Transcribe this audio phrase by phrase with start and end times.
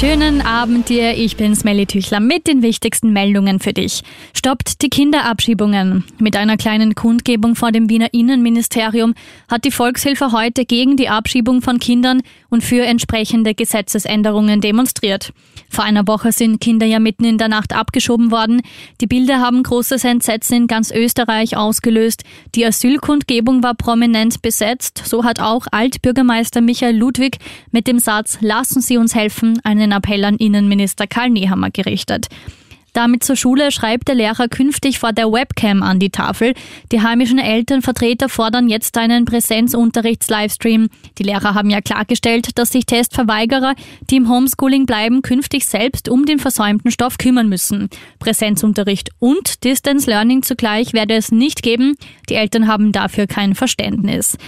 [0.00, 4.02] Schönen Abend dir, ich bin Smelly Tüchler mit den wichtigsten Meldungen für dich.
[4.36, 6.02] Stoppt die Kinderabschiebungen.
[6.18, 9.14] Mit einer kleinen Kundgebung vor dem Wiener Innenministerium
[9.48, 15.32] hat die Volkshilfe heute gegen die Abschiebung von Kindern und für entsprechende Gesetzesänderungen demonstriert.
[15.70, 18.62] Vor einer Woche sind Kinder ja mitten in der Nacht abgeschoben worden.
[19.00, 22.24] Die Bilder haben großes Entsetzen in ganz Österreich ausgelöst.
[22.56, 25.02] Die Asylkundgebung war prominent besetzt.
[25.04, 27.38] So hat auch Altbürgermeister Michael Ludwig
[27.70, 32.28] mit dem Satz Lassen Sie uns helfen eine einen Appell an Innenminister Karl Nehammer gerichtet.
[32.94, 36.54] Damit zur Schule schreibt der Lehrer künftig vor der Webcam an die Tafel.
[36.92, 40.88] Die heimischen Elternvertreter fordern jetzt einen Präsenzunterrichts-Livestream.
[41.18, 43.74] Die Lehrer haben ja klargestellt, dass sich Testverweigerer,
[44.10, 47.90] die im Homeschooling bleiben, künftig selbst um den versäumten Stoff kümmern müssen.
[48.20, 51.96] Präsenzunterricht und Distance Learning zugleich werde es nicht geben.
[52.28, 54.38] Die Eltern haben dafür kein Verständnis.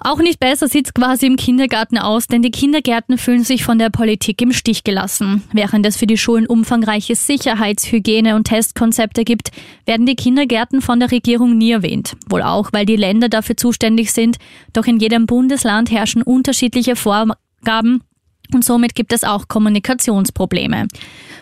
[0.00, 3.90] Auch nicht besser sieht's quasi im Kindergarten aus, denn die Kindergärten fühlen sich von der
[3.90, 5.42] Politik im Stich gelassen.
[5.52, 9.50] Während es für die Schulen umfangreiche Sicherheits-, Hygiene- und Testkonzepte gibt,
[9.86, 12.16] werden die Kindergärten von der Regierung nie erwähnt.
[12.28, 14.36] Wohl auch, weil die Länder dafür zuständig sind.
[14.72, 18.02] Doch in jedem Bundesland herrschen unterschiedliche Vorgaben
[18.54, 20.88] und somit gibt es auch Kommunikationsprobleme.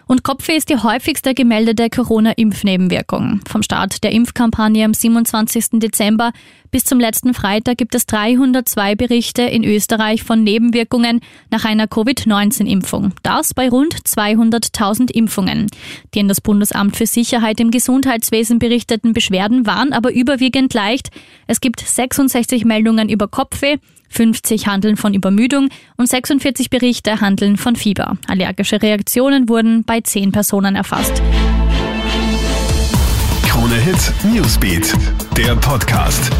[0.06, 3.40] Und Kopfweh ist die häufigste gemeldete Corona-Impfnebenwirkung.
[3.48, 5.80] Vom Start der Impfkampagne am 27.
[5.80, 6.32] Dezember
[6.70, 13.14] bis zum letzten Freitag gibt es 302 Berichte in Österreich von Nebenwirkungen nach einer Covid-19-Impfung.
[13.22, 15.68] Das bei rund 200.000 Impfungen.
[16.14, 21.10] Die in das Bundesamt für Sicherheit im Gesundheitswesen berichteten Beschwerden waren aber überwiegend leicht.
[21.46, 23.78] Es gibt 66 Meldungen über Kopfweh,
[24.16, 28.16] 50 handeln von Übermüdung und 46 Berichte handeln von Fieber.
[28.26, 31.22] Allergische Reaktionen wurden bei 10 Personen erfasst.
[33.46, 34.94] Krone Hit Newsbeat,
[35.36, 36.30] der Podcast.